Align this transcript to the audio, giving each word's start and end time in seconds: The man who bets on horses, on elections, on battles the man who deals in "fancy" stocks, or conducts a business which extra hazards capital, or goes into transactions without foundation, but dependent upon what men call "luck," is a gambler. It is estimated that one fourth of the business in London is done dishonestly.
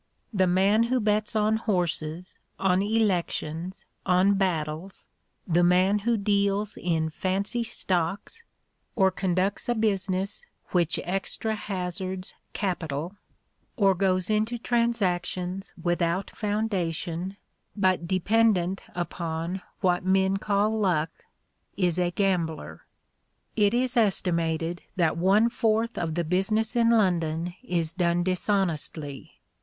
The 0.33 0.47
man 0.47 0.85
who 0.89 0.99
bets 0.99 1.35
on 1.35 1.57
horses, 1.57 2.39
on 2.57 2.81
elections, 2.81 3.85
on 4.03 4.33
battles 4.33 5.05
the 5.47 5.61
man 5.63 5.99
who 5.99 6.17
deals 6.17 6.75
in 6.75 7.11
"fancy" 7.11 7.63
stocks, 7.63 8.43
or 8.95 9.11
conducts 9.11 9.69
a 9.69 9.75
business 9.75 10.43
which 10.71 10.99
extra 11.03 11.53
hazards 11.53 12.33
capital, 12.51 13.15
or 13.77 13.93
goes 13.93 14.31
into 14.31 14.57
transactions 14.57 15.71
without 15.79 16.31
foundation, 16.31 17.37
but 17.75 18.07
dependent 18.07 18.81
upon 18.95 19.61
what 19.81 20.03
men 20.03 20.37
call 20.37 20.79
"luck," 20.79 21.11
is 21.77 21.99
a 21.99 22.09
gambler. 22.09 22.87
It 23.55 23.75
is 23.75 23.95
estimated 23.95 24.81
that 24.95 25.15
one 25.15 25.47
fourth 25.47 25.95
of 25.95 26.15
the 26.15 26.23
business 26.23 26.75
in 26.75 26.89
London 26.89 27.53
is 27.61 27.93
done 27.93 28.23
dishonestly. 28.23 29.33